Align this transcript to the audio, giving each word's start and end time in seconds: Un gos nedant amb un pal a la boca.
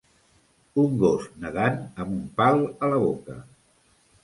Un 0.83 0.95
gos 1.03 1.27
nedant 1.43 1.77
amb 2.05 2.17
un 2.17 2.25
pal 2.41 2.67
a 2.67 2.91
la 2.95 3.01
boca. 3.07 3.39